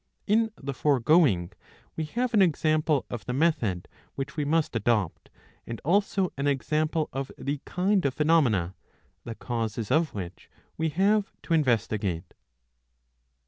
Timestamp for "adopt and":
4.75-5.79